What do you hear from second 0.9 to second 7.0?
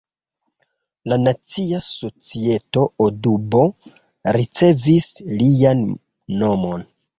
La Nacia Societo Audubon ricevis lian nomon.